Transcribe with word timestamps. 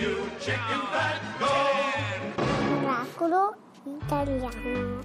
you 0.00 0.30
chicken 0.40 0.80
fat, 0.92 1.20
go! 1.38 1.52
Miracolo 2.82 3.54
italiano. 3.86 5.00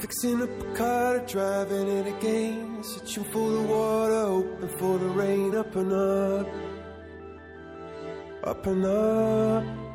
Fixing 0.00 0.42
up 0.42 0.62
a 0.62 0.76
car, 0.76 1.18
driving 1.20 1.88
it 1.88 2.06
again. 2.06 2.82
Searching 2.82 3.24
for 3.24 3.50
the 3.50 3.62
water, 3.62 4.26
hoping 4.26 4.68
for 4.78 4.98
the 4.98 5.06
rain. 5.06 5.54
Up 5.56 5.74
and 5.76 5.92
up, 5.92 6.48
up 8.44 8.66
and 8.66 8.84
up. 8.84 9.87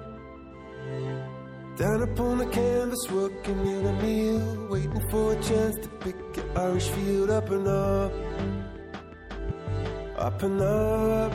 Down 1.76 2.04
upon 2.04 2.38
the 2.38 2.46
canvas, 2.46 3.10
working 3.12 3.66
in 3.66 3.86
a 3.88 3.94
meal. 4.04 4.68
Waiting 4.70 5.04
for 5.10 5.34
a 5.34 5.42
chance 5.42 5.76
to 5.84 5.90
pick 6.02 6.16
your 6.36 6.46
Irish 6.56 6.88
field. 6.90 7.30
Up 7.32 7.50
and 7.50 7.68
up, 7.68 8.12
up 10.18 10.44
and 10.44 10.62
up. 10.62 11.34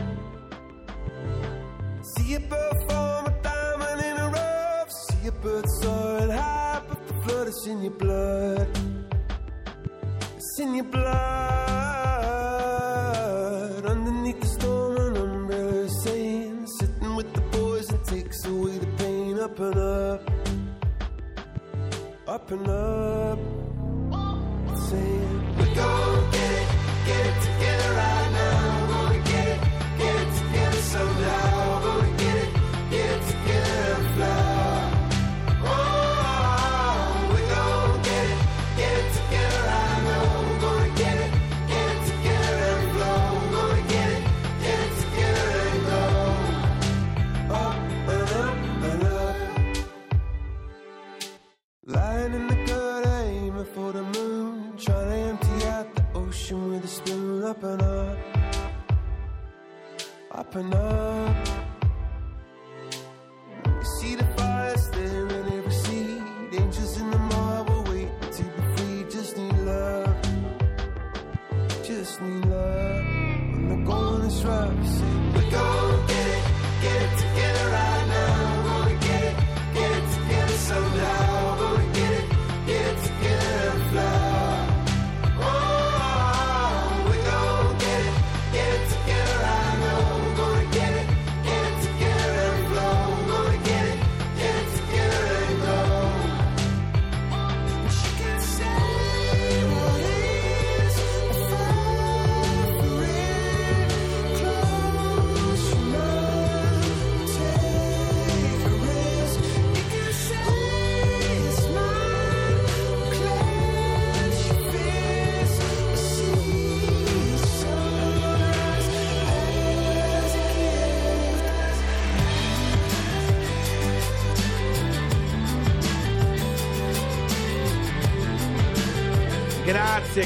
See 2.17 2.35
a 2.35 2.41
bird 2.41 2.77
form 2.89 3.27
a 3.27 3.31
diamond 3.43 4.01
in 4.01 4.17
a 4.17 4.29
rough. 4.29 4.91
See 4.93 5.27
a 5.27 5.33
bird 5.33 5.65
soaring 5.81 6.31
high, 6.31 6.83
but 6.89 7.07
the 7.09 7.15
flood 7.25 7.49
is 7.49 7.67
in 7.67 7.83
your 7.83 7.97
blood. 8.05 8.69
It's 10.37 10.61
in 10.61 10.75
your 10.77 10.85
blood. 10.85 11.09
Underneath 13.87 14.41
the 14.41 14.47
storm, 14.47 14.97
an 14.99 15.17
umbrella 15.17 15.83
is 15.89 16.03
saying, 16.05 16.67
sitting 16.79 17.17
with 17.17 17.33
the 17.35 17.41
boys 17.59 17.91
and 17.91 18.05
takes 18.05 18.45
away 18.47 18.79
the 18.79 18.87
pain. 18.99 19.39
Up 19.39 19.59
and 19.61 19.77
up, 19.77 20.08
and 22.51 22.69
up. 22.69 23.39
Saying, 24.89 25.57
we're 25.59 25.75
gonna 25.75 26.18
We 74.69 75.51
go. 75.51 75.88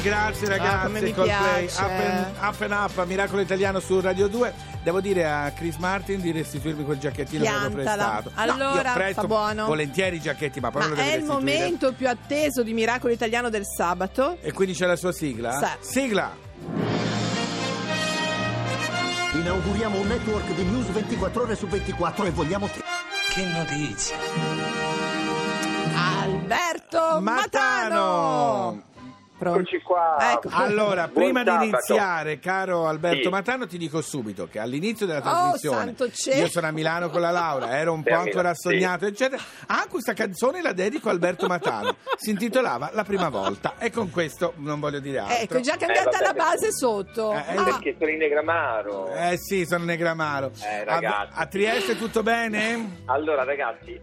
Grazie, 0.01 0.47
grazie 0.47 0.49
ragazzi. 0.49 0.87
come 0.87 1.01
mi 1.01 1.13
Coldplay, 1.13 1.67
piace. 1.67 1.81
up 1.83 1.91
and, 1.91 2.27
up 2.41 2.61
and 2.61 2.73
up, 2.73 3.05
Miracolo 3.07 3.41
Italiano 3.43 3.81
su 3.81 4.01
Radio 4.01 4.27
2. 4.29 4.53
Devo 4.83 5.01
dire 5.01 5.29
a 5.31 5.53
Chris 5.55 5.77
Martin 5.77 6.21
di 6.21 6.33
restituirmi 6.33 6.85
quel 6.85 6.99
giacchettino 6.99 7.43
che 7.45 7.49
avevo 7.51 7.75
Piantala. 7.75 8.21
prestato. 8.23 8.31
No, 8.35 8.53
Allora, 8.53 8.89
io 8.89 8.95
presto 8.95 9.21
fa 9.21 9.27
buono. 9.27 9.67
volentieri 9.67 10.17
i 10.17 10.21
giacchetti, 10.21 10.61
ma 10.61 10.71
poi 10.71 10.83
Ma 10.83 10.89
me 10.89 10.95
lo 10.95 11.01
devi 11.03 11.11
è 11.15 11.17
il 11.19 11.25
momento 11.25 11.93
più 11.93 12.09
atteso 12.09 12.63
di 12.63 12.73
Miracolo 12.73 13.13
Italiano 13.13 13.49
del 13.51 13.65
sabato. 13.67 14.39
E 14.41 14.53
quindi 14.53 14.75
c'è 14.75 14.87
la 14.87 14.97
sua 14.97 15.13
sigla? 15.13 15.53
Sa. 15.59 15.77
Sigla! 15.81 16.31
Inauguriamo 19.35 19.99
un 19.99 20.07
network 20.07 20.47
di 20.55 20.63
news 20.65 20.87
24 20.89 21.43
ore 21.43 21.55
su 21.57 21.67
24 21.67 22.25
e 22.27 22.31
vogliamo 22.31 22.67
te. 22.67 22.81
Che 23.31 23.45
notizie! 23.47 24.17
Alberto 25.95 27.21
Matano. 27.21 27.21
Matano! 27.21 28.83
Pronto? 29.43 29.59
Eccoci 29.61 29.83
qua. 29.83 30.17
Ecco. 30.33 30.49
Allora, 30.53 31.09
Buon 31.09 31.25
prima 31.25 31.43
di 31.43 31.49
sabato. 31.49 31.65
iniziare, 31.65 32.39
caro 32.39 32.87
Alberto 32.87 33.23
Sì. 33.25 33.29
Matano, 33.29 33.67
ti 33.67 33.77
dico 33.79 34.01
subito 34.01 34.47
che 34.49 34.59
all'inizio 34.61 35.05
della 35.07 35.19
Oh, 35.19 35.23
trasmissione 35.23 35.95
cielo. 36.13 36.41
io 36.43 36.49
sono 36.49 36.67
a 36.69 36.71
Milano 36.71 37.11
con 37.11 37.21
la 37.21 37.31
Laura, 37.31 37.77
ero 37.79 37.93
un 37.93 38.03
po' 38.05 38.15
ancora 38.15 38.55
sì. 38.55 38.69
sognato, 38.69 39.07
eccetera. 39.07 39.43
Ah, 39.67 39.87
questa 39.89 40.13
canzone 40.13 40.63
la 40.63 40.73
dedico 40.73 41.09
a 41.09 41.13
Alberto 41.13 41.47
Matano. 41.49 41.97
Si 42.17 42.31
intitolava 42.31 42.91
La 42.93 43.03
prima 43.05 43.29
volta 43.29 43.75
e 43.79 43.91
con 43.91 44.11
questo 44.11 44.53
non 44.59 44.79
voglio 44.79 45.01
dire 45.01 45.19
altro. 45.19 45.37
Ecco, 45.43 45.57
è 45.57 45.61
già 45.61 45.77
cambiata 45.77 46.19
Eh, 46.19 46.23
la 46.23 46.33
base 46.35 46.71
sotto. 46.73 47.33
Eh, 47.33 47.37
eh, 47.37 47.57
Ah, 47.57 47.65
Perché 47.65 47.97
sono 47.99 48.11
in 48.11 48.19
Negramaro. 48.19 49.13
Eh 49.15 49.37
sì, 49.39 49.65
sono 49.67 49.85
Negramaro. 49.85 50.53
Eh, 50.63 50.85
a, 50.87 51.29
a 51.33 51.47
Trieste 51.47 51.97
tutto 51.97 52.23
bene? 52.23 53.01
Allora, 53.07 53.43
ragazzi, 53.45 54.01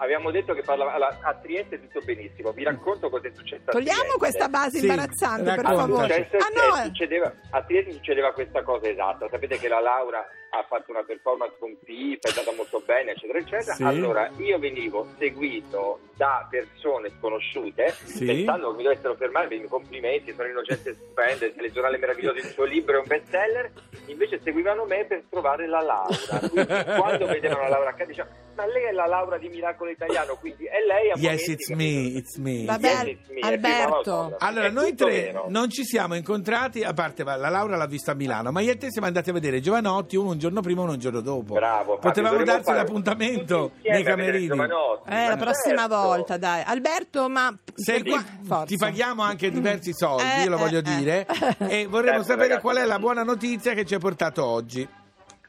abbiamo 0.00 0.30
detto 0.30 0.54
che 0.54 0.62
parlava 0.62 1.18
a 1.22 1.34
Trieste 1.34 1.80
tutto 1.80 2.00
benissimo. 2.04 2.52
Vi 2.52 2.64
racconto 2.64 3.08
cosa 3.08 3.28
è 3.28 3.32
successo 3.34 3.62
a 3.66 3.72
Togliamo 3.72 3.98
Trieste. 3.98 4.18
questa 4.18 4.48
base 4.48 4.78
Sì, 4.78 4.86
imbarazzante, 4.86 5.54
per 5.54 5.64
favore. 5.64 6.14
Successo 6.28 6.36
Ah 6.44 6.68
no, 6.68 6.76
eh. 6.76 6.84
succedeva- 6.84 7.32
a 7.50 7.62
Trieste 7.62 7.92
succedeva 7.92 8.32
questa 8.32 8.62
cosa 8.62 8.88
esatta. 8.88 9.28
Sapete 9.30 9.58
che 9.58 9.68
la 9.68 9.80
Laura 9.80 10.26
ha 10.52 10.64
fatto 10.68 10.90
una 10.90 11.04
performance 11.04 11.54
con 11.60 11.76
FIFA, 11.84 12.28
è 12.28 12.38
andata 12.38 12.56
molto 12.56 12.82
bene, 12.84 13.12
eccetera, 13.12 13.38
eccetera. 13.38 13.74
Sì. 13.74 13.84
Allora, 13.84 14.28
io 14.38 14.58
venivo 14.58 15.06
seguito 15.18 16.00
da 16.16 16.46
persone 16.50 17.10
sconosciute, 17.18 17.94
Sì. 18.04 18.24
pensando 18.24 18.70
che 18.70 18.76
mi 18.78 18.82
dovessero 18.82 19.14
fermare 19.14 19.46
per 19.46 19.56
i 19.56 19.58
miei 19.60 19.70
complimenti, 19.70 20.32
sono 20.34 20.48
innocente 20.48 20.90
e 20.90 20.94
stupenda, 20.94 21.44
il 21.46 21.54
telegiornale 21.54 21.98
meraviglioso, 21.98 22.38
il 22.38 22.44
suo 22.52 22.64
libro 22.64 22.96
è 22.96 23.00
un 23.00 23.06
bestseller. 23.06 23.70
Invece 24.06 24.40
seguivano 24.42 24.84
me 24.86 25.04
per 25.04 25.22
trovare 25.30 25.68
la 25.68 25.80
Laura. 25.82 26.48
Quindi, 26.50 26.66
quando 26.98 27.26
vedevano 27.26 27.62
la 27.62 27.68
Laura 27.68 27.90
accanto, 27.90 28.10
dicevano: 28.10 28.34
Ma 28.56 28.66
lei 28.66 28.84
è 28.88 28.92
la 28.92 29.06
Laura 29.06 29.38
di 29.38 29.48
Miracolo 29.48 29.90
Italiano, 29.90 30.36
quindi 30.36 30.64
è 30.64 30.84
lei 30.86 31.10
a 31.10 31.14
Yes, 31.16 31.22
momenti, 31.22 31.50
it's 31.52 31.68
capito? 31.68 31.76
me, 31.76 32.18
it's 32.18 32.36
me. 32.36 32.64
Vabbè, 32.66 32.88
Yes, 32.88 33.02
it's 33.06 33.28
me, 33.28 33.40
è 33.40 33.46
Alberto. 33.46 33.78
prima 33.80 33.88
volta. 34.28 34.36
Allora, 34.46 34.66
È 34.66 34.70
noi 34.70 34.90
tutto 34.90 35.04
tre 35.06 35.14
vero. 35.20 35.44
non 35.48 35.70
ci 35.70 35.84
siamo 35.84 36.14
incontrati, 36.14 36.82
a 36.84 36.92
parte 36.92 37.24
la 37.24 37.36
Laura 37.36 37.76
l'ha 37.76 37.86
visto 37.86 38.10
a 38.10 38.14
Milano, 38.14 38.50
ma 38.52 38.60
io 38.60 38.72
e 38.72 38.76
te 38.76 38.90
siamo 38.90 39.06
andati 39.06 39.30
a 39.30 39.32
vedere 39.32 39.60
Giovanotti 39.60 40.16
uno 40.16 40.30
un 40.30 40.38
giorno 40.38 40.60
prima 40.60 40.80
e 40.80 40.84
uno 40.84 40.92
un 40.92 40.98
giorno 40.98 41.20
dopo. 41.20 41.54
Bravo, 41.54 41.98
Potevamo 41.98 42.36
dovremmo 42.36 42.44
darci 42.58 42.64
fare 42.70 42.78
l'appuntamento 42.84 43.56
tutti 43.72 43.86
insieme 43.88 44.02
nei 44.02 44.12
a 44.12 44.16
vedere 44.16 44.26
camerini. 44.32 44.46
Giovanotti, 44.48 45.08
Eh, 45.10 45.22
la 45.28 45.28
ma 45.28 45.36
prossima 45.36 45.80
certo. 45.80 45.96
volta, 45.96 46.36
dai. 46.36 46.62
Alberto, 46.66 47.28
ma 47.28 47.58
Sei 47.74 48.04
qua, 48.04 48.24
forza. 48.42 48.64
ti 48.66 48.76
paghiamo 48.76 49.22
anche 49.22 49.50
diversi 49.50 49.92
soldi, 49.94 50.24
Eh, 50.40 50.42
io 50.42 50.50
lo 50.50 50.56
voglio 50.58 50.78
eh, 50.78 50.80
eh. 50.80 50.96
dire, 50.96 51.26
e 51.68 51.86
vorremmo 51.86 52.18
Certo, 52.18 52.22
sapere 52.24 52.48
ragazzi. 52.48 52.60
qual 52.60 52.76
è 52.76 52.84
la 52.84 52.98
buona 52.98 53.22
notizia 53.22 53.72
che 53.74 53.84
ci 53.86 53.94
hai 53.94 54.00
portato 54.00 54.44
oggi. 54.44 54.86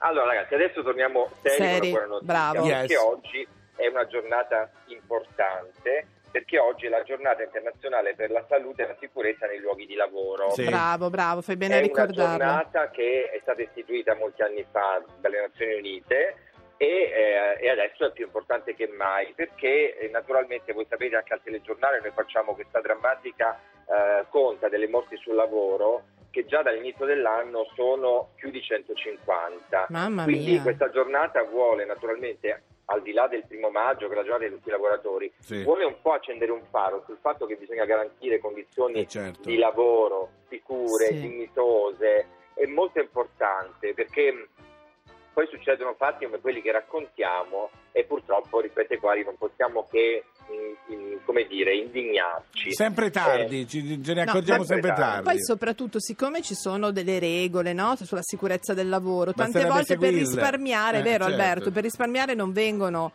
Allora, 0.03 0.27
ragazzi, 0.33 0.53
adesso 0.55 0.81
torniamo 0.83 1.29
seri, 1.43 1.91
Seri, 1.91 1.97
bravo. 2.21 2.63
Perché 2.63 2.93
Yes. 2.93 3.03
oggi 3.03 3.47
è 3.75 3.87
una 3.87 4.05
giornata 4.07 4.69
importante, 4.87 6.07
perché 6.31 6.57
oggi 6.59 6.85
è 6.87 6.89
la 6.89 7.03
giornata 7.03 7.43
internazionale 7.43 8.15
per 8.15 8.31
la 8.31 8.43
salute 8.49 8.83
e 8.83 8.87
la 8.87 8.95
sicurezza 8.99 9.45
nei 9.47 9.59
luoghi 9.59 9.85
di 9.85 9.95
lavoro. 9.95 10.51
Sì. 10.51 10.63
Bravo, 10.65 11.09
bravo, 11.09 11.41
fai 11.41 11.55
bene 11.55 11.75
a 11.75 11.77
è 11.77 11.79
una 11.79 11.87
ricordarlo. 11.87 12.37
giornata 12.37 12.89
che 12.89 13.29
è 13.31 13.39
stata 13.41 13.61
istituita 13.61 14.15
molti 14.15 14.41
anni 14.41 14.65
fa 14.71 15.03
dalle 15.19 15.41
Nazioni 15.41 15.75
Unite 15.75 16.35
e, 16.77 16.85
eh, 16.87 17.57
e 17.59 17.69
adesso 17.69 18.05
è 18.07 18.11
più 18.11 18.25
importante 18.25 18.73
che 18.73 18.87
mai 18.87 19.33
perché 19.35 19.97
eh, 19.99 20.09
naturalmente 20.09 20.73
voi 20.73 20.87
sapete 20.89 21.15
anche 21.15 21.33
al 21.33 21.41
telegiornale 21.43 21.99
noi 22.01 22.11
facciamo 22.11 22.55
questa 22.55 22.81
drammatica 22.81 23.59
eh, 23.85 24.25
conta 24.29 24.67
delle 24.67 24.87
morti 24.87 25.15
sul 25.17 25.35
lavoro 25.35 26.05
che 26.31 26.45
già 26.45 26.61
dall'inizio 26.63 27.05
dell'anno 27.05 27.67
sono 27.75 28.29
più 28.35 28.49
di 28.49 28.61
150. 28.61 29.87
Mamma 29.89 30.23
Quindi 30.23 30.51
mia. 30.51 30.61
questa 30.61 30.89
giornata 30.89 31.43
vuole 31.43 31.85
naturalmente 31.85 32.63
al 32.85 33.01
di 33.01 33.13
là 33.13 33.27
del 33.27 33.45
primo 33.45 33.69
maggio, 33.69 34.07
che 34.07 34.13
è 34.13 34.15
la 34.15 34.23
giornata 34.23 34.45
di 34.45 34.51
tutti 34.55 34.67
i 34.69 34.71
lavoratori, 34.71 35.31
Sì. 35.39 35.63
vuole 35.63 35.85
un 35.85 36.01
po' 36.01 36.11
accendere 36.13 36.51
un 36.51 36.63
faro 36.71 37.03
sul 37.05 37.17
fatto 37.21 37.45
che 37.45 37.55
bisogna 37.55 37.85
garantire 37.85 38.39
condizioni 38.39 39.01
Eh, 39.01 39.07
certo. 39.07 39.41
di 39.47 39.57
lavoro 39.57 40.29
sicure, 40.49 41.05
Sì. 41.07 41.19
dignitose, 41.21 42.27
è 42.53 42.65
molto 42.65 42.99
importante 42.99 43.93
perché 43.93 44.47
poi 45.33 45.47
succedono 45.47 45.93
fatti 45.93 46.25
come 46.25 46.41
quelli 46.41 46.61
che 46.61 46.71
raccontiamo 46.73 47.69
e 47.93 48.03
purtroppo 48.03 48.59
rispetto 48.59 48.91
ai 48.93 48.99
quali 48.99 49.23
non 49.23 49.37
possiamo 49.37 49.87
che 49.89 50.25
come 51.25 51.45
dire, 51.47 51.75
indignarci. 51.75 52.73
Sempre 52.73 53.09
tardi, 53.09 53.61
Eh, 53.61 53.67
ci, 53.67 54.03
ce 54.03 54.13
ne 54.13 54.23
No, 54.25 54.31
accorgiamo 54.31 54.63
sempre 54.63 54.89
sempre 54.89 54.89
tardi. 55.03 55.23
tardi. 55.23 55.23
Poi 55.29 55.43
soprattutto 55.43 55.99
siccome 55.99 56.41
ci 56.41 56.55
sono 56.55 56.91
delle 56.91 57.19
regole 57.19 57.73
no, 57.73 57.95
sulla 58.01 58.21
sicurezza 58.23 58.73
del 58.73 58.89
lavoro, 58.89 59.31
tante 59.33 59.59
Basterebbe 59.61 59.73
volte 59.73 59.97
per 59.97 60.09
seguirle. 60.09 60.35
risparmiare, 60.35 60.97
Eh, 60.99 61.01
vero 61.03 61.23
certo. 61.25 61.41
Alberto, 61.41 61.71
per 61.71 61.83
risparmiare 61.83 62.33
non 62.33 62.51
vengono 62.51 63.11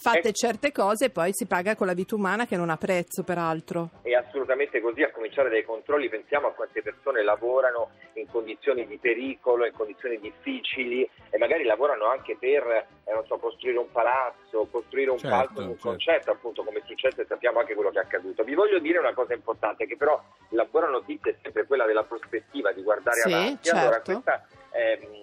fatte 0.00 0.28
Eh. 0.28 0.32
certe 0.32 0.72
cose 0.72 1.06
e 1.06 1.10
poi 1.10 1.30
si 1.32 1.46
paga 1.46 1.76
con 1.76 1.86
la 1.86 1.92
vita 1.92 2.14
umana 2.14 2.46
che 2.46 2.56
non 2.56 2.70
ha 2.70 2.76
prezzo 2.76 3.22
peraltro. 3.22 3.90
È 4.02 4.12
assolutamente 4.12 4.80
così, 4.80 5.02
a 5.02 5.10
cominciare 5.10 5.50
dai 5.50 5.64
controlli, 5.64 6.08
pensiamo 6.08 6.46
a 6.48 6.52
quante 6.52 6.80
persone 6.82 7.22
lavorano 7.22 7.90
in 8.14 8.26
condizioni 8.28 8.86
di 8.86 8.96
pericolo, 8.98 9.66
in 9.66 9.72
condizioni 9.72 10.18
difficili 10.18 11.08
e 11.30 11.38
magari 11.38 11.64
lavorano 11.64 12.06
anche 12.06 12.36
per 12.38 12.62
eh, 13.04 13.12
non 13.12 13.24
so, 13.26 13.36
costruire 13.38 13.78
un 13.78 13.90
palazzo, 13.92 14.66
costruire 14.70 15.10
un 15.10 15.18
Certo, 15.18 15.36
palco, 15.36 15.60
un 15.60 15.66
certo. 15.72 15.88
concerto, 15.88 16.30
appunto 16.30 16.64
come 16.64 16.78
è 16.78 16.82
successo 16.86 17.20
e 17.20 17.26
sappiamo 17.26 17.58
anche 17.60 17.74
quello 17.74 17.90
che 17.90 17.98
è 17.98 18.02
accaduto. 18.02 18.42
Vi 18.42 18.54
voglio 18.54 18.78
dire 18.78 18.98
una 18.98 19.12
cosa 19.12 19.34
importante, 19.34 19.86
che 19.86 19.96
però 19.96 20.20
la 20.50 20.64
buona 20.64 20.88
notizia 20.88 21.30
è 21.30 21.36
sempre 21.42 21.66
quella 21.66 21.84
della 21.84 22.04
prospettiva, 22.04 22.72
di 22.72 22.82
guardare 22.82 23.20
Sì, 23.20 23.32
avanti. 23.32 23.68
Allora, 23.68 24.00
certo. 24.02 24.12
questa 24.12 24.46
ehm, 24.72 25.02
eh, 25.02 25.19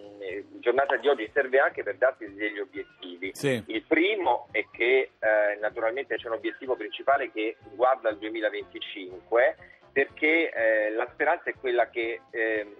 giornata 0.67 0.97
di 0.97 1.07
oggi 1.07 1.29
serve 1.33 1.59
anche 1.59 1.81
per 1.81 1.95
darsi 1.95 2.33
degli 2.33 2.59
obiettivi. 2.59 3.31
Sì. 3.33 3.63
Il 3.67 3.83
primo 3.87 4.49
è 4.51 4.65
che 4.69 5.11
eh, 5.17 5.57
naturalmente 5.61 6.17
c'è 6.17 6.27
un 6.27 6.33
obiettivo 6.33 6.75
principale 6.75 7.31
che 7.31 7.55
guarda 7.73 8.09
il 8.09 8.17
2025 8.17 9.55
perché 9.93 10.51
eh, 10.51 10.91
la 10.91 11.07
speranza 11.13 11.49
è 11.49 11.53
quella 11.59 11.89
che 11.89 12.19
ehm, 12.29 12.75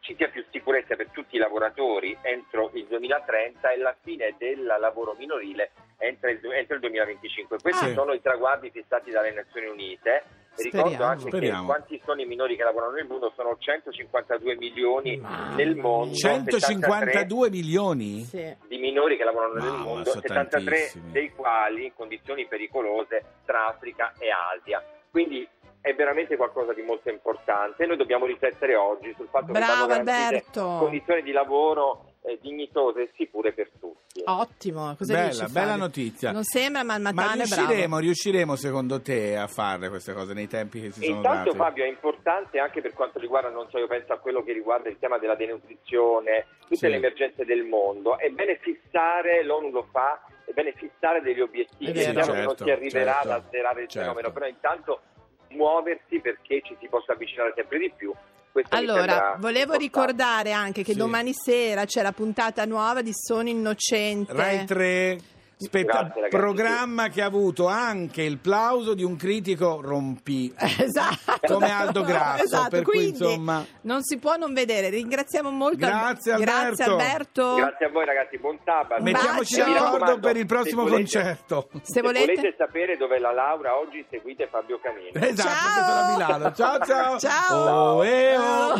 ci 0.00 0.16
sia 0.16 0.28
più 0.28 0.44
sicurezza 0.50 0.96
per 0.96 1.10
tutti 1.10 1.36
i 1.36 1.38
lavoratori 1.38 2.18
entro 2.22 2.70
il 2.74 2.86
2030 2.86 3.70
e 3.70 3.76
la 3.78 3.96
fine 4.02 4.34
del 4.36 4.64
lavoro 4.64 5.14
minorile 5.16 5.70
entro 5.98 6.28
il, 6.28 6.40
entro 6.52 6.74
il 6.74 6.80
2025. 6.80 7.58
Questi 7.62 7.86
Sì. 7.86 7.92
sono 7.92 8.12
i 8.12 8.20
traguardi 8.20 8.70
fissati 8.70 9.12
dalle 9.12 9.30
Nazioni 9.30 9.68
Unite. 9.68 10.40
E 10.54 10.62
Ricordo 10.64 10.88
Speriamo. 10.90 11.10
anche 11.12 11.28
Speriamo. 11.28 11.60
che 11.60 11.66
quanti 11.66 12.00
sono 12.04 12.20
i 12.20 12.26
minori 12.26 12.56
che 12.56 12.62
lavorano 12.62 12.92
nel 12.92 13.06
mondo? 13.06 13.32
Sono 13.34 13.56
152 13.58 14.56
milioni 14.56 15.16
Mamma 15.16 15.54
nel 15.54 15.76
mondo. 15.76 16.14
152 16.14 17.50
milioni? 17.50 18.22
Sì. 18.24 18.54
di 18.68 18.76
minori 18.78 19.16
che 19.16 19.24
lavorano 19.24 19.54
nel 19.54 19.62
No, 19.72 19.76
mondo, 19.78 20.10
sono 20.10 20.20
73 20.20 20.64
tantissimi. 20.76 21.10
dei 21.12 21.30
quali 21.34 21.84
in 21.86 21.94
condizioni 21.94 22.46
pericolose 22.46 23.24
tra 23.46 23.66
Africa 23.68 24.12
e 24.18 24.26
Asia. 24.30 24.84
Quindi 25.10 25.46
è 25.80 25.94
veramente 25.94 26.36
qualcosa 26.36 26.72
di 26.74 26.82
molto 26.82 27.08
importante. 27.10 27.86
Noi 27.86 27.96
dobbiamo 27.96 28.26
riflettere 28.26 28.76
oggi 28.76 29.12
sul 29.16 29.28
fatto 29.30 29.52
Bravo, 29.52 29.86
che 29.86 29.88
vanno 29.88 29.94
Alberto. 30.10 30.76
condizioni 30.80 31.22
di 31.22 31.32
lavoro 31.32 32.11
eh, 32.24 32.38
dignitose 32.40 33.02
e 33.02 33.10
sicure 33.16 33.52
per 33.52 33.68
tutti. 33.80 34.22
Ottimo, 34.24 34.94
cosa 34.96 35.12
Bella, 35.12 35.28
dici, 35.30 35.50
bella 35.52 35.76
notizia. 35.76 36.30
Non 36.32 36.44
sembra, 36.44 36.84
ma 36.84 36.94
il 36.96 37.02
Ma 37.02 37.12
Matane 37.12 37.42
è 37.42 37.46
bravo. 37.46 37.62
riusciremo, 37.62 37.98
riusciremo 37.98 38.56
secondo 38.56 39.00
te 39.00 39.36
a 39.36 39.46
fare 39.48 39.88
queste 39.88 40.12
cose 40.12 40.32
nei 40.34 40.46
tempi 40.46 40.80
che 40.80 40.90
si 40.92 41.02
sono 41.02 41.16
Intanto 41.16 41.44
dati? 41.50 41.56
Fabio 41.56 41.84
è 41.84 41.88
importante 41.88 42.58
anche 42.58 42.80
per 42.80 42.92
quanto 42.92 43.18
riguarda, 43.18 43.48
non 43.50 43.68
so, 43.70 43.78
io 43.78 43.86
penso 43.88 44.12
a 44.12 44.18
quello 44.18 44.42
che 44.42 44.52
riguarda 44.52 44.88
il 44.88 44.98
tema 45.00 45.18
della 45.18 45.34
denutrizione, 45.34 46.46
tutte 46.60 46.76
Sì. 46.76 46.88
le 46.88 46.96
emergenze 46.96 47.44
del 47.44 47.64
mondo, 47.64 48.16
è 48.18 48.28
bene 48.30 48.58
fissare, 48.60 49.42
l'ONU 49.44 49.70
lo 49.70 49.88
fa, 49.90 50.22
è 50.44 50.52
bene 50.52 50.72
fissare 50.76 51.20
degli 51.22 51.40
obiettivi, 51.40 51.90
È 51.90 51.92
vero. 51.92 52.10
È 52.10 52.24
che 52.24 52.30
non 52.42 52.46
Certo, 52.48 52.64
si 52.64 52.70
arriverà 52.70 53.12
certo, 53.14 53.28
ad 53.30 53.44
azzerare 53.44 53.82
il 53.82 53.88
certo. 53.88 54.08
fenomeno, 54.08 54.32
però 54.32 54.46
intanto 54.46 55.00
muoversi 55.48 56.20
perché 56.20 56.62
ci 56.62 56.76
si 56.80 56.86
possa 56.88 57.12
avvicinare 57.12 57.52
sempre 57.56 57.78
di 57.78 57.92
più. 57.94 58.12
Questo 58.52 58.76
Allora, 58.76 59.36
volevo 59.38 59.72
importante. 59.72 59.78
ricordare 59.78 60.52
anche 60.52 60.82
che 60.84 60.92
Sì. 60.92 60.98
domani 60.98 61.32
sera 61.32 61.86
c'è 61.86 62.02
la 62.02 62.12
puntata 62.12 62.66
nuova 62.66 63.00
di 63.00 63.10
Sono 63.14 63.48
Innocente. 63.48 64.30
Rai 64.34 64.66
3 64.66 65.18
spetta- 65.64 66.02
Grazie, 66.14 66.28
programma 66.28 67.08
che 67.08 67.22
ha 67.22 67.26
avuto 67.26 67.66
anche 67.66 68.22
il 68.22 68.38
plauso 68.38 68.94
di 68.94 69.02
un 69.04 69.16
critico 69.16 69.80
rompi 69.80 70.52
Esatto. 70.58 71.54
come 71.54 71.70
Aldo 71.70 72.02
Grasso 72.02 72.44
Esatto, 72.44 72.68
per 72.70 72.82
cui 72.82 72.92
quindi 72.92 73.08
insomma 73.24 73.64
non 73.82 74.02
si 74.02 74.18
può 74.18 74.36
non 74.36 74.52
vedere. 74.54 74.88
Ringraziamo 74.90 75.50
molto 75.50 75.76
Grazie, 75.78 76.36
Grazie 76.36 76.84
Alberto. 76.84 76.90
Alberto. 76.92 77.54
Grazie 77.56 77.86
a 77.86 77.90
voi 77.90 78.04
ragazzi, 78.04 78.38
buon 78.38 78.58
sabato. 78.64 79.02
mettiamoci 79.02 79.58
bacio. 79.58 79.72
D'accordo 79.72 80.18
per 80.18 80.36
il 80.36 80.46
prossimo 80.46 80.82
se 80.84 80.90
volete- 80.90 81.10
concerto 81.12 81.68
Se 81.72 81.80
Se 81.92 82.00
volete 82.02 82.34
volete 82.34 82.54
sapere 82.58 82.96
dove 82.96 83.16
è 83.16 83.18
la 83.18 83.32
Laura 83.32 83.76
oggi 83.78 84.04
seguite 84.10 84.48
Fabio 84.50 84.78
Camino. 84.82 85.10
esatto 85.14 85.48
Ciao. 85.48 85.84
sono 85.84 85.98
a 86.00 86.10
Milano 86.12 86.52
ciao 86.52 86.78
ciao 86.84 87.18
Ciao. 87.18 87.96
Oh, 87.96 88.04
eh, 88.04 88.36
oh. 88.36 88.74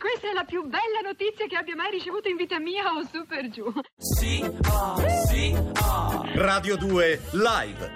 Questa 0.00 0.30
è 0.30 0.32
la 0.32 0.44
più 0.44 0.62
bella 0.62 1.02
notizia 1.04 1.46
che 1.46 1.56
abbia 1.56 1.76
mai 1.76 1.90
ricevuto 1.90 2.26
in 2.26 2.36
vita 2.36 2.58
mia 2.58 2.90
o 2.90 3.06
su 3.12 3.26
per 3.26 3.50
giù. 3.50 3.70
Radio 6.36 6.76
2 6.78 7.20
Live. 7.32 7.92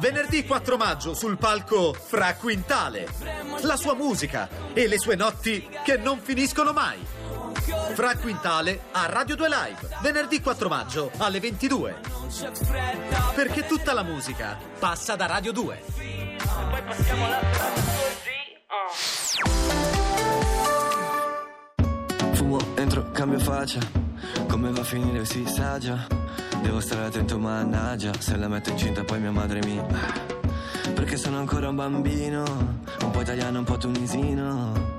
Venerdì 0.00 0.46
4 0.46 0.76
maggio 0.78 1.12
sul 1.12 1.36
palco 1.36 1.92
Fra 1.92 2.34
Quintale. 2.36 3.06
La 3.64 3.76
sua 3.76 3.94
musica 3.94 4.48
e 4.72 4.88
le 4.88 4.98
sue 4.98 5.14
notti 5.14 5.68
che 5.84 5.98
non 5.98 6.20
finiscono 6.20 6.72
mai. 6.72 7.04
Fra 7.92 8.16
Quintale 8.16 8.84
a 8.92 9.04
Radio 9.04 9.36
2 9.36 9.48
Live. 9.48 9.88
Venerdì 10.00 10.40
4 10.40 10.68
maggio 10.70 11.10
alle 11.18 11.38
22. 11.38 12.00
Perché 13.34 13.66
tutta 13.66 13.92
la 13.92 14.02
musica 14.02 14.58
passa 14.78 15.16
da 15.16 15.26
Radio 15.26 15.52
2. 15.52 15.82
Fumo, 16.96 18.25
cambio 23.16 23.38
faccia. 23.38 23.80
Come 24.46 24.70
va 24.70 24.80
a 24.80 24.84
finire 24.84 25.24
si 25.24 25.46
sa 25.46 25.78
già. 25.78 26.06
Devo 26.60 26.80
stare 26.80 27.06
attento, 27.06 27.38
mannaggia. 27.38 28.12
Se 28.18 28.36
la 28.36 28.46
metto 28.46 28.68
incinta 28.68 29.04
poi 29.04 29.20
mia 29.20 29.30
madre 29.30 29.60
mi. 29.64 29.80
Perché 30.94 31.16
sono 31.16 31.38
ancora 31.38 31.70
un 31.70 31.76
bambino. 31.76 32.44
Un 33.00 33.10
po' 33.10 33.22
italiano, 33.22 33.60
un 33.60 33.64
po' 33.64 33.78
tunisino. 33.78 34.98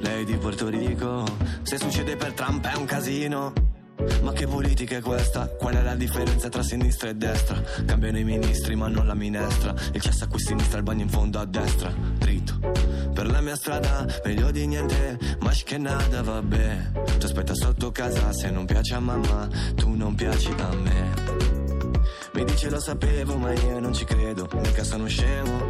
Lei 0.00 0.26
di 0.26 0.36
Porto 0.36 0.68
Rico. 0.68 1.24
Se 1.62 1.78
succede 1.78 2.16
per 2.16 2.34
Trump 2.34 2.66
è 2.66 2.76
un 2.76 2.84
casino. 2.84 3.73
Ma 4.22 4.32
che 4.32 4.46
politica 4.46 4.96
è 4.96 5.00
questa? 5.00 5.48
Qual 5.48 5.74
è 5.74 5.82
la 5.82 5.94
differenza 5.94 6.48
tra 6.48 6.62
sinistra 6.62 7.08
e 7.08 7.14
destra? 7.14 7.62
Cambiano 7.84 8.18
i 8.18 8.24
ministri 8.24 8.74
ma 8.74 8.88
non 8.88 9.06
la 9.06 9.14
minestra. 9.14 9.74
Il 9.92 10.00
cesso 10.00 10.24
a 10.24 10.26
qui 10.26 10.40
a 10.40 10.46
sinistra, 10.46 10.78
il 10.78 10.84
bagno 10.84 11.02
in 11.02 11.08
fondo 11.08 11.38
a 11.38 11.44
destra. 11.44 11.92
Dritto. 12.18 12.58
Per 13.12 13.26
la 13.30 13.40
mia 13.40 13.56
strada, 13.56 14.06
meglio 14.24 14.50
di 14.50 14.66
niente. 14.66 15.18
Ma 15.40 15.52
che 15.64 15.78
nada, 15.78 16.22
vabbè. 16.22 16.90
Ti 17.18 17.24
aspetta 17.24 17.54
sotto 17.54 17.90
casa 17.90 18.32
se 18.32 18.50
non 18.50 18.66
piace 18.66 18.94
a 18.94 19.00
mamma 19.00 19.48
Tu 19.74 19.90
non 19.94 20.14
piaci 20.14 20.52
a 20.58 20.74
me. 20.74 21.12
Mi 22.34 22.44
dice 22.44 22.68
lo 22.68 22.80
sapevo 22.80 23.36
ma 23.36 23.52
io 23.52 23.78
non 23.78 23.92
ci 23.92 24.04
credo. 24.04 24.48
Mica 24.54 24.82
sono 24.82 25.06
scemo 25.06 25.68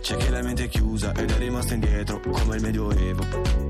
C'è 0.00 0.16
che 0.16 0.30
la 0.30 0.42
mente 0.42 0.64
è 0.64 0.68
chiusa 0.68 1.12
ed 1.12 1.30
è 1.30 1.38
rimasta 1.38 1.74
indietro 1.74 2.20
Come 2.20 2.56
il 2.56 2.62
medioevo 2.62 3.63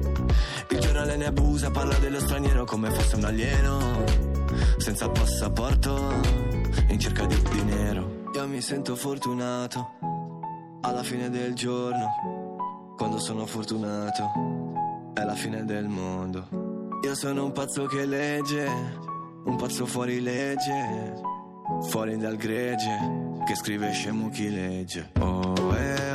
giornale 1.15 1.17
ne 1.17 1.27
abusa, 1.27 1.71
parla 1.71 1.95
dello 1.99 2.21
straniero 2.21 2.65
come 2.65 2.91
fosse 2.91 3.17
un 3.17 3.25
alieno. 3.25 4.05
Senza 4.79 5.09
passaporto, 5.09 6.13
in 6.89 6.99
cerca 6.99 7.25
di 7.27 7.41
dinero. 7.51 8.31
Io 8.35 8.49
mi 8.49 8.61
sento 8.61 8.97
fortunato, 8.97 9.99
alla 10.83 11.03
fine 11.03 11.31
del 11.31 11.55
giorno. 11.55 12.95
Quando 12.97 13.19
sono 13.19 13.47
fortunato, 13.47 15.13
è 15.15 15.23
la 15.23 15.35
fine 15.35 15.65
del 15.65 15.87
mondo. 15.87 16.49
Io 17.03 17.15
sono 17.15 17.45
un 17.45 17.53
pazzo 17.53 17.87
che 17.87 18.05
legge, 18.05 18.67
un 19.45 19.57
pazzo 19.57 19.87
fuori 19.87 20.21
legge. 20.21 21.33
Fuori 21.89 22.19
dal 22.19 22.37
gregge, 22.37 23.41
che 23.47 23.55
scrive 23.55 23.91
scemo 23.91 24.29
chi 24.29 24.51
legge. 24.51 25.13
Oh, 25.19 25.75
eh, 25.75 26.14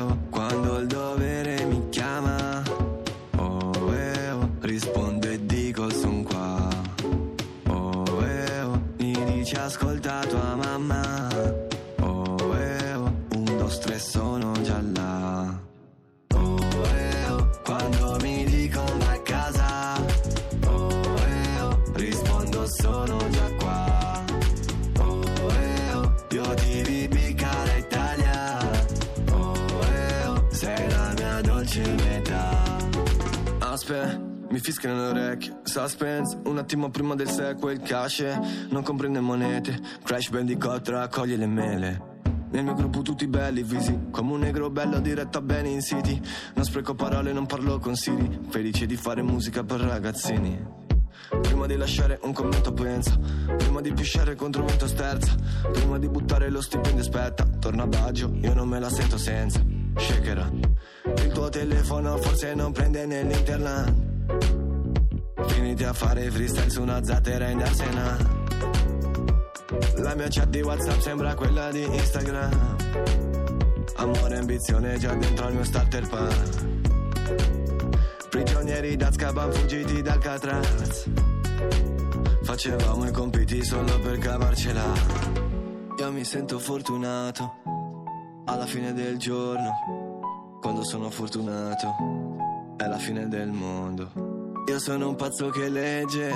sono 22.70 23.18
già 23.30 23.52
qua. 23.58 24.24
Oh, 25.00 25.24
eh, 25.24 25.94
oh, 25.94 26.14
io 26.30 26.54
ti 26.54 26.82
vivi 26.84 27.34
cara 27.34 27.76
Italia. 27.76 28.58
Oh, 29.32 29.56
eh, 29.92 30.26
oh, 30.28 30.48
sei 30.52 30.90
la 30.90 31.14
mia 31.18 31.42
dolce 31.42 31.82
metà. 31.82 32.66
Aspetta. 33.60 34.28
Mi 34.52 34.58
fischiano 34.58 35.00
le 35.00 35.10
orecchie, 35.10 35.60
suspense, 35.62 36.40
un 36.46 36.58
attimo 36.58 36.90
prima 36.90 37.14
del 37.14 37.30
sequel, 37.30 37.82
cash, 37.82 38.26
non 38.70 38.82
comprende 38.82 39.20
monete, 39.20 39.80
crash 40.04 40.32
bandicoot 40.32 40.90
raccoglie 40.90 41.36
le 41.36 41.46
mele. 41.46 42.02
Nel 42.50 42.64
mio 42.64 42.74
gruppo 42.74 43.04
tutti 43.04 43.28
belli, 43.28 43.62
visi 43.62 44.08
Come 44.10 44.32
un 44.32 44.40
negro 44.40 44.72
bello 44.72 45.00
diretto 45.00 45.38
a 45.38 45.42
bene 45.42 45.70
in 45.70 45.82
city 45.82 46.20
Non 46.56 46.66
spreco 46.66 46.96
parole, 46.96 47.32
non 47.32 47.46
parlo 47.46 47.78
con 47.78 47.96
Siri 47.96 48.40
Felice 48.50 48.88
di 48.88 48.96
fare 48.96 49.22
musica 49.22 49.64
per 49.64 49.82
ragazzini 49.82 50.89
Prima 51.42 51.66
di 51.68 51.76
lasciare 51.76 52.20
un 52.24 52.34
commento 52.34 52.74
pensa. 52.74 53.18
Prima 53.58 53.82
di 53.82 53.94
pisciare 53.94 54.36
contro 54.36 54.64
vento 54.64 54.88
sterza 54.88 55.36
Prima 55.72 55.98
di 55.98 56.10
buttare 56.10 56.50
lo 56.50 56.62
stipendio 56.62 57.02
aspetta 57.02 57.46
Torna 57.60 57.84
a 57.84 57.88
Baggio, 57.88 58.32
io 58.42 58.54
non 58.54 58.68
me 58.68 58.80
la 58.80 58.90
sento 58.90 59.18
senza. 59.18 59.64
Shakera 59.96 60.50
Il 61.18 61.32
tuo 61.32 61.50
telefono 61.50 62.18
forse 62.18 62.54
non 62.54 62.72
prende 62.72 63.06
nell'internet 63.06 63.94
Finiti 65.48 65.84
a 65.84 65.94
fare 65.94 66.30
freestyle 66.32 66.70
su 66.70 66.82
una 66.82 67.04
zattera 67.04 67.50
in 67.50 67.62
Arsenal 67.62 68.40
la 70.02 70.16
mia 70.16 70.28
chat 70.30 70.48
di 70.48 70.62
Whatsapp 70.62 71.00
sembra 71.00 71.36
quella 71.36 71.72
di 71.72 71.84
Instagram. 71.84 72.78
Amore 73.98 74.36
e 74.36 74.38
ambizione 74.38 74.98
già 74.98 75.14
dentro 75.14 75.46
al 75.46 75.54
mio 75.54 75.64
starter 75.64 76.08
pack. 76.08 76.79
Prigionieri 78.30 78.96
d'Azkaban 78.96 79.52
fuggiti 79.52 80.02
dal 80.04 80.20
Catraz. 80.20 81.10
Facevamo 82.44 83.08
i 83.08 83.12
compiti 83.12 83.64
solo 83.64 84.00
per 84.00 84.20
cavarcela. 84.20 84.84
Io 85.98 86.12
mi 86.12 86.24
sento 86.24 86.60
fortunato. 86.60 87.56
Alla 88.46 88.66
fine 88.66 88.94
del 88.94 89.18
giorno, 89.18 90.58
quando 90.62 90.84
sono 90.84 91.10
fortunato, 91.10 92.76
è 92.78 92.86
la 92.86 92.98
fine 92.98 93.28
del 93.28 93.50
mondo. 93.50 94.12
Io 94.68 94.80
sono 94.80 95.10
un 95.10 95.16
pazzo 95.16 95.50
che 95.50 95.68
legge, 95.68 96.32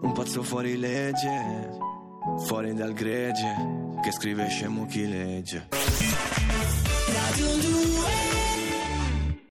un 0.00 0.12
pazzo 0.12 0.42
fuori 0.42 0.76
legge. 0.76 1.70
Fuori 2.46 2.74
dal 2.74 2.92
gregge, 2.92 3.54
che 4.02 4.12
scrive 4.12 4.48
scemo 4.48 4.86
chi 4.86 5.08
legge. 5.08 5.68
Radio 7.12 7.46
2 7.46 8.31